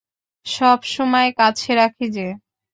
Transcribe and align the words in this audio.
সবসময় 0.45 1.29
কাছে 1.39 1.71
রাখি 1.75 2.05
যে। 2.15 2.27